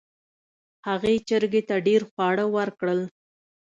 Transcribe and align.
هغې 0.87 1.13
چرګې 1.27 1.61
ته 1.69 1.75
ډیر 1.87 2.01
خواړه 2.09 2.45
ورکړل. 2.55 3.01